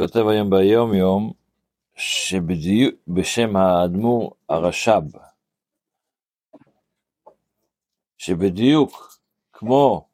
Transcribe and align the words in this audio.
כותב 0.00 0.26
היום 0.26 0.50
ביום 0.50 0.94
יום, 0.94 1.32
שבדיוק 1.96 2.94
בשם 3.08 3.56
האדמו"ר 3.56 4.32
הרש"ב, 4.48 5.02
שבדיוק 8.18 9.18
כמו 9.52 10.08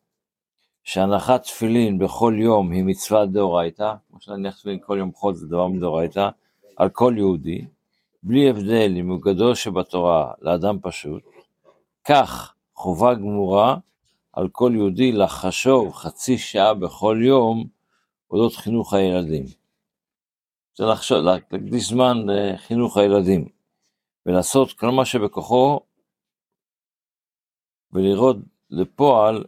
שהנחת 0.85 1.43
תפילין 1.43 1.99
בכל 1.99 2.35
יום 2.39 2.71
היא 2.71 2.85
מצווה 2.85 3.27
דאורייתא, 3.27 3.95
כמו 4.09 4.21
שנניח 4.21 4.59
תפילין 4.59 4.79
כל 4.87 4.97
יום 4.99 5.13
חול 5.13 5.35
זה 5.35 5.47
דבר 5.47 5.67
מדאורייתא, 5.67 6.29
על 6.77 6.89
כל 6.89 7.15
יהודי, 7.17 7.65
בלי 8.23 8.51
הבדל 8.51 8.95
אם 8.97 9.09
הוא 9.09 9.21
גדול 9.23 9.55
שבתורה 9.55 10.33
לאדם 10.41 10.79
פשוט, 10.83 11.23
כך 12.05 12.55
חובה 12.75 13.15
גמורה 13.15 13.77
על 14.33 14.49
כל 14.49 14.73
יהודי 14.75 15.13
לחשוב 15.13 15.93
חצי 15.93 16.39
שעה 16.39 16.75
בכל 16.75 17.19
יום 17.23 17.67
אודות 18.31 18.57
חינוך 18.57 18.95
הילדים. 18.95 19.66
זה 20.79 20.85
לחשוב, 20.85 21.19
להקדיש 21.19 21.89
זמן 21.89 22.17
לחינוך 22.27 22.97
הילדים, 22.97 23.49
ולעשות 24.27 24.73
כל 24.73 24.91
מה 24.91 25.05
שבכוחו, 25.05 25.81
ולראות 27.93 28.37
לפועל, 28.71 29.45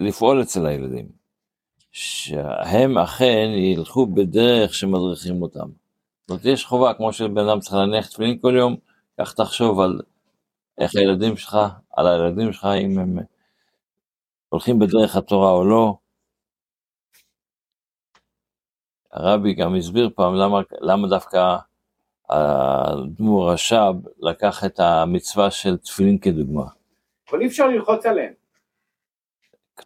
לפעול 0.00 0.42
אצל 0.42 0.66
הילדים, 0.66 1.08
שהם 1.92 2.98
אכן 2.98 3.48
ילכו 3.54 4.06
בדרך 4.06 4.74
שמדריכים 4.74 5.42
אותם. 5.42 5.68
זאת 6.20 6.30
אומרת, 6.30 6.44
יש 6.44 6.64
חובה, 6.64 6.94
כמו 6.94 7.12
שבן 7.12 7.48
אדם 7.48 7.60
צריך 7.60 7.74
להניח 7.74 8.06
תפילין 8.06 8.38
כל 8.38 8.54
יום, 8.56 8.76
כך 9.20 9.34
תחשוב 9.34 9.80
על 9.80 10.00
איך 10.78 10.96
הילדים 10.96 11.36
שלך, 11.36 11.58
על 11.90 12.06
הילדים 12.06 12.52
שלך, 12.52 12.64
אם 12.84 12.98
הם 12.98 13.18
הולכים 14.48 14.78
בדרך 14.78 15.16
התורה 15.16 15.50
או 15.50 15.64
לא. 15.64 15.94
הרבי 19.12 19.54
גם 19.54 19.74
הסביר 19.74 20.10
פעם 20.14 20.34
למה, 20.34 20.60
למה 20.80 21.08
דווקא 21.08 21.56
הדמור 22.30 23.52
רש"ב 23.52 23.94
לקח 24.18 24.64
את 24.64 24.80
המצווה 24.80 25.50
של 25.50 25.76
תפילין 25.76 26.18
כדוגמה. 26.18 26.64
אבל 27.30 27.40
אי 27.40 27.46
אפשר 27.46 27.68
ללחוץ 27.68 28.06
עליהם. 28.06 28.32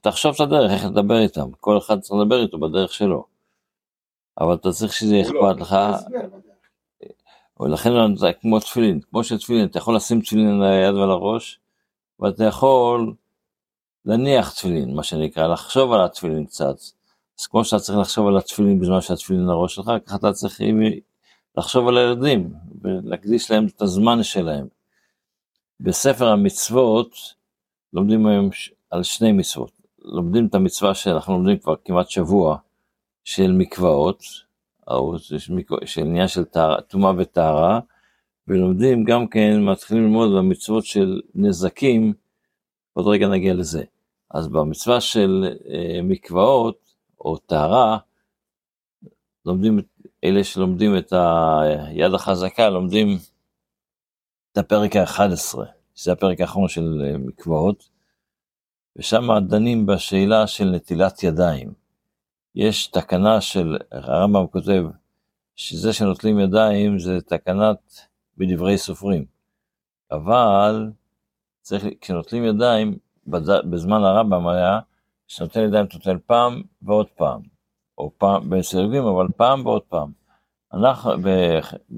תחשוב 0.00 0.34
את 0.34 0.40
הדרך, 0.40 0.70
איך 0.72 0.84
לדבר 0.84 1.18
איתם, 1.18 1.52
כל 1.60 1.78
אחד 1.78 2.00
צריך 2.00 2.20
לדבר 2.20 2.42
איתו 2.42 2.58
בדרך 2.58 2.92
שלו. 2.92 3.26
אבל 4.40 4.54
אתה 4.54 4.70
צריך 4.70 4.92
שזה 4.92 5.14
לא, 5.30 5.50
אכפת 5.52 5.60
לך, 5.60 5.76
ולכן 7.60 8.16
זה 8.16 8.32
כמו 8.40 8.60
תפילין, 8.60 9.00
כמו 9.00 9.24
שתפילין, 9.24 9.66
אתה 9.66 9.78
יכול 9.78 9.96
לשים 9.96 10.20
תפילין 10.20 10.62
על 10.62 10.72
היד 10.72 10.94
ועל 10.94 11.10
הראש, 11.10 11.60
ואתה 12.20 12.44
יכול 12.44 13.14
להניח 14.04 14.52
תפילין, 14.52 14.94
מה 14.94 15.02
שנקרא, 15.02 15.46
לחשוב 15.46 15.92
על 15.92 16.04
התפילין 16.04 16.46
קצת. 16.46 16.76
אז 17.40 17.46
כמו 17.46 17.64
שאתה 17.64 17.82
צריך 17.82 17.98
לחשוב 17.98 18.26
על 18.26 18.36
התפילין 18.36 18.80
בזמן 18.80 19.00
שהתפילין 19.00 19.48
הראש 19.48 19.74
שלך, 19.74 19.90
ככה 20.06 20.16
אתה 20.16 20.32
צריך 20.32 20.60
לחשוב 21.56 21.88
על 21.88 21.98
הילדים, 21.98 22.52
ולהקדיש 22.82 23.50
להם 23.50 23.66
את 23.66 23.82
הזמן 23.82 24.22
שלהם. 24.22 24.66
בספר 25.80 26.28
המצוות 26.28 27.16
לומדים 27.92 28.26
היום 28.26 28.50
על 28.90 29.02
שני 29.02 29.32
מצוות. 29.32 29.72
לומדים 29.98 30.46
את 30.46 30.54
המצווה 30.54 30.94
שאנחנו 30.94 31.32
לומדים 31.32 31.58
כבר 31.58 31.74
כמעט 31.84 32.10
שבוע, 32.10 32.56
של 33.24 33.52
מקוואות, 33.52 34.22
או 34.88 35.14
של 35.84 36.02
עניין 36.02 36.28
של 36.28 36.44
טומאה 36.88 37.12
וטהרה, 37.16 37.80
ולומדים 38.48 39.04
גם 39.04 39.26
כן, 39.26 39.60
מתחילים 39.62 40.02
ללמוד 40.02 40.30
במצוות 40.36 40.84
של 40.84 41.20
נזקים, 41.34 42.12
עוד 42.92 43.06
רגע 43.06 43.28
נגיע 43.28 43.54
לזה. 43.54 43.84
אז 44.30 44.48
במצווה 44.48 45.00
של 45.00 45.44
אה, 45.68 46.00
מקוואות, 46.02 46.83
או 47.24 47.36
טהרה, 47.36 47.98
לומדים, 49.44 49.80
אלה 50.24 50.44
שלומדים 50.44 50.96
את 50.96 51.12
היד 51.12 52.14
החזקה, 52.14 52.70
לומדים 52.70 53.18
את 54.52 54.58
הפרק 54.58 54.96
ה-11, 54.96 55.58
שזה 55.94 56.12
הפרק 56.12 56.40
האחרון 56.40 56.68
של 56.68 57.02
אה, 57.04 57.18
מקוואות, 57.18 57.88
ושם 58.96 59.28
דנים 59.48 59.86
בשאלה 59.86 60.46
של 60.46 60.64
נטילת 60.64 61.22
ידיים. 61.22 61.72
יש 62.54 62.86
תקנה 62.86 63.40
של, 63.40 63.76
הרמב"ם 63.92 64.46
כותב, 64.46 64.84
שזה 65.56 65.92
שנוטלים 65.92 66.38
ידיים 66.38 66.98
זה 66.98 67.20
תקנת 67.20 68.00
בדברי 68.36 68.78
סופרים. 68.78 69.24
אבל 70.10 70.90
צריך, 71.62 71.84
כשנוטלים 72.00 72.44
ידיים, 72.44 72.98
בזמן 73.70 74.04
הרמב"ם 74.04 74.48
היה, 74.48 74.80
שנוטל 75.26 75.60
ידיים 75.60 75.86
נוטל 75.94 76.18
פעם 76.26 76.62
ועוד 76.82 77.06
פעם, 77.16 77.42
או 77.98 78.10
פעם 78.18 78.50
בסרגים, 78.50 79.04
אבל 79.04 79.26
פעם 79.36 79.66
ועוד 79.66 79.82
פעם. 79.82 80.12
אנחנו, 80.72 81.12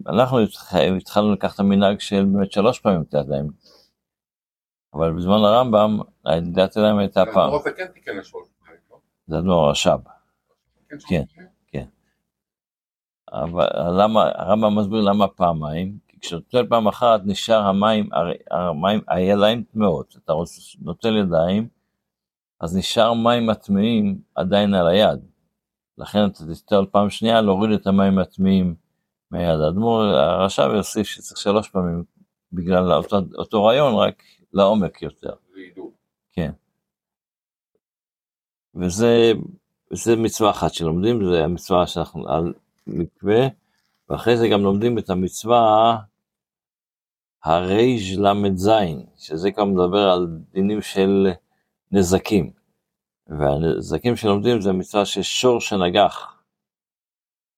אנחנו 0.07 0.39
התחלנו 0.97 1.33
לקחת 1.33 1.55
את 1.55 1.61
המנהג 1.61 2.01
של 2.01 2.25
באמת 2.25 2.53
שלוש 2.53 2.81
פעמים 2.81 3.03
את 3.03 3.15
הידיים. 3.15 3.51
אבל 4.95 5.13
בזמן 5.13 5.39
הרמב"ם, 5.45 5.99
נטילת 6.27 6.77
ידיים 6.77 6.99
הייתה 6.99 7.23
פעם. 7.35 7.51
כן 8.05 8.17
זה 9.27 9.39
הדבר 9.39 9.53
הרש"ב. 9.53 9.99
כן, 11.09 11.23
כן. 11.67 11.85
אבל 13.33 13.67
למה, 14.03 14.31
הרמב"ם 14.35 14.79
מסביר 14.79 15.01
למה 15.01 15.29
פעמיים, 15.29 15.99
כי 16.09 16.21
כשנוטל 16.21 16.67
פעם 16.69 16.89
אחת 16.89 17.21
נשאר 17.25 17.61
המים, 17.61 18.09
המים, 18.51 19.01
הידיים 19.09 19.63
טמאות, 19.63 20.17
אתה 20.25 20.33
רוצה, 20.33 20.61
נוטל 20.81 21.17
ידיים, 21.17 21.69
אז 22.61 22.77
נשאר 22.77 23.13
מים 23.15 23.51
הטמאים 23.51 24.21
עדיין 24.35 24.75
על 24.75 24.89
היד. 24.89 25.21
לכן 25.99 26.27
אתה 26.27 26.45
תסתכל 26.51 26.87
פעם 26.91 27.11
שנייה 27.11 27.41
להוריד 27.41 27.71
את 27.71 27.87
המים 27.87 28.19
הטמאים 28.19 28.75
מהיד. 29.31 29.61
האדמו"ר 29.61 30.03
הרש"ב 30.03 30.71
יוסיף 30.77 31.07
שצריך 31.07 31.41
שלוש 31.41 31.69
פעמים 31.69 32.05
בגלל 32.53 32.93
אותו, 32.93 33.17
אותו 33.39 33.65
רעיון, 33.65 33.95
רק 33.95 34.23
לעומק 34.53 35.03
יותר. 35.03 35.35
כן. 36.33 36.51
וזה 38.75 39.33
וזה 39.93 40.17
מצווה 40.17 40.51
אחת 40.51 40.75
שלומדים, 40.75 41.27
זה 41.31 41.45
המצווה 41.45 41.87
שאנחנו 41.87 42.29
על 42.29 42.55
מקווה, 42.87 43.47
ואחרי 44.09 44.37
זה 44.37 44.49
גם 44.49 44.61
לומדים 44.63 44.99
את 44.99 45.11
המצווה 45.11 45.97
הרי"ז, 47.45 48.71
שזה 49.17 49.51
כבר 49.51 49.65
מדבר 49.65 50.11
על 50.11 50.27
דינים 50.53 50.83
של 50.83 51.29
נזקים. 51.93 52.51
והנזקים 53.27 54.17
שלומדים 54.17 54.61
זה 54.61 54.71
המצווה 54.71 55.05
של 55.05 55.23
שור 55.23 55.61
שנגח. 55.61 56.43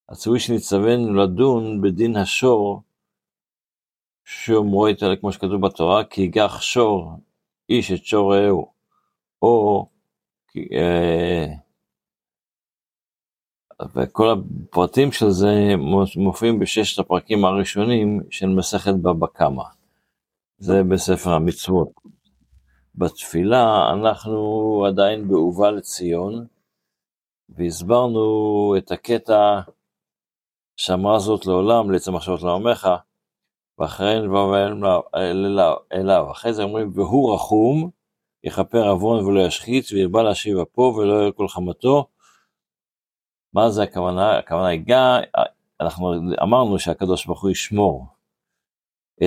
הציווי 0.09 0.41
שנצטווינו 0.41 1.15
לדון 1.15 1.83
בדין 1.83 2.17
השור, 2.17 2.83
שאומרו 4.25 4.87
איתה 4.87 5.07
כמו 5.21 5.33
שכתוב 5.33 5.67
בתורה, 5.67 6.05
כי 6.05 6.23
יגח 6.23 6.61
שור 6.61 7.13
איש 7.69 7.93
את 7.93 8.05
שור 8.05 8.35
רעהו, 8.35 8.73
או 9.43 9.87
אה, 10.57 11.47
וכל 13.95 14.29
הפרטים 14.31 15.13
של 15.13 15.31
זה 15.31 15.75
מופיעים 16.17 16.59
בששת 16.59 16.99
הפרקים 16.99 17.45
הראשונים 17.45 18.21
של 18.31 18.47
מסכת 18.47 18.95
בבא 19.03 19.27
קמא. 19.27 19.65
זה 20.59 20.83
בספר 20.83 21.31
המצוות. 21.31 21.89
בתפילה 22.99 23.91
אנחנו 23.93 24.85
עדיין 24.87 25.29
באובה 25.29 25.71
לציון, 25.71 26.47
והסברנו 27.49 28.75
את 28.79 28.91
הקטע 28.91 29.61
שאמרה 30.77 31.19
זאת 31.19 31.47
לעולם, 31.47 31.91
לעצם 31.91 32.15
מחשבות 32.15 32.43
לעמך, 32.43 32.89
ואחריהן 33.79 34.25
נבואם 34.25 34.83
אליו. 35.93 36.31
אחרי 36.31 36.53
זה 36.53 36.63
אומרים, 36.63 36.91
והוא 36.95 37.35
רחום, 37.35 37.91
יכפר 38.45 38.89
עוון 38.89 39.25
ולא 39.25 39.41
ישחית, 39.41 39.85
וירבה 39.93 40.23
להשיב 40.23 40.59
אפו 40.59 40.95
ולא 40.97 41.15
יראה 41.15 41.33
כל 41.33 41.49
חמתו, 41.49 42.07
מה 43.53 43.71
זה 43.71 43.83
הכוונה? 43.83 44.39
הכוונה 44.39 44.67
היא 44.67 44.83
גם, 44.87 45.21
אנחנו 45.81 46.15
אמרנו 46.43 46.79
שהקדוש 46.79 47.27
ברוך 47.27 47.43
הוא 47.43 47.51
ישמור 47.51 48.07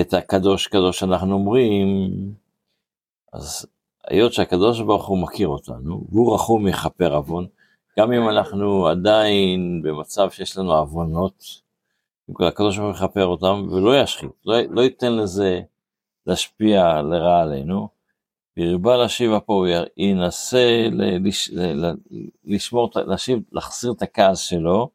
את 0.00 0.14
הקדוש 0.14 0.66
קדוש 0.66 1.02
אנחנו 1.02 1.32
אומרים, 1.32 1.86
אז 3.32 3.66
היות 4.08 4.32
שהקדוש 4.32 4.80
ברוך 4.80 5.06
הוא 5.06 5.18
מכיר 5.18 5.48
אותנו, 5.48 6.04
והוא 6.12 6.34
רחום 6.34 6.68
יכפר 6.68 7.14
עוון, 7.14 7.46
גם 7.98 8.12
אם 8.12 8.28
אנחנו 8.28 8.86
עדיין 8.86 9.82
במצב 9.82 10.30
שיש 10.30 10.58
לנו 10.58 10.74
עוונות, 10.74 11.44
הקדוש 12.40 12.78
ברוך 12.78 13.00
הוא 13.00 13.06
יכפר 13.06 13.26
אותם 13.26 13.68
ולא 13.72 14.00
ישחית, 14.00 14.30
לא, 14.44 14.56
לא 14.70 14.80
ייתן 14.80 15.16
לזה 15.16 15.60
להשפיע 16.26 17.02
לרע 17.02 17.40
עלינו, 17.40 17.88
והרבה 18.56 18.96
להשיב 18.96 19.38
פה, 19.38 19.52
הוא 19.52 19.66
ינסה 19.96 20.88
לשמור, 22.44 22.90
להשיב, 23.06 23.38
להחזיר 23.52 23.92
את 23.92 24.02
הכעס 24.02 24.38
שלו, 24.38 24.90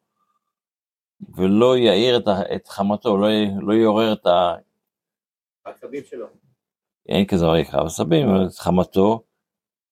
ולא 1.36 1.78
יאיר 1.78 2.16
את, 2.16 2.28
את 2.54 2.68
חמתו, 2.68 3.16
לא, 3.16 3.28
לא 3.60 3.72
יעורר 3.72 4.12
את 4.12 4.26
ה... 4.26 4.54
שלו. 6.04 6.47
אין 7.08 7.26
דבר 7.36 7.56
יקרא 7.56 7.84
עשבים, 7.84 8.28
את 8.46 8.58
חמתו. 8.58 9.22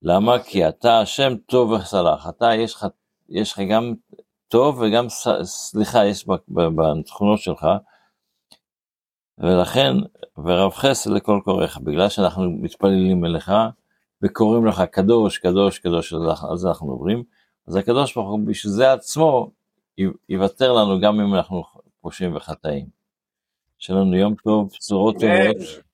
למה? 0.03 0.39
כי 0.39 0.69
אתה 0.69 1.01
השם 1.01 1.37
טוב 1.37 1.71
וסלח. 1.71 2.29
אתה, 2.29 2.55
יש 2.55 2.75
לך, 2.75 2.87
יש 3.29 3.53
לך 3.53 3.61
גם 3.71 3.95
טוב 4.49 4.81
וגם 4.81 5.07
סליחה 5.43 6.07
יש 6.07 6.27
בתכונות 6.57 7.39
שלך. 7.39 7.67
ולכן, 9.39 9.93
ורב 10.39 10.73
חסד 10.73 11.11
לכל 11.11 11.41
קוראיך, 11.45 11.79
בגלל 11.79 12.09
שאנחנו 12.09 12.51
מתפללים 12.51 13.25
אליך 13.25 13.53
וקוראים 14.23 14.67
לך 14.67 14.81
קדוש, 14.81 15.39
קדוש, 15.39 15.79
קדוש, 15.79 16.13
אנחנו- 16.13 16.53
אז 16.53 16.67
אנחנו 16.67 16.93
אומרים, 16.93 17.23
אז 17.69 17.77
הקדוש 17.77 18.15
ברוך 18.15 18.29
הוא 18.31 18.41
בשביל 18.47 18.73
זה 18.73 18.93
עצמו 18.93 19.51
יוותר 20.29 20.73
לנו 20.73 21.01
גם 21.01 21.21
אם 21.21 21.35
אנחנו 21.35 21.63
פושעים 22.01 22.37
וחטאים. 22.37 22.87
שיהיה 23.79 24.01
לנו 24.01 24.17
יום 24.17 24.35
טוב, 24.45 24.71
בשורות 24.81 25.15
טובות. 25.15 25.86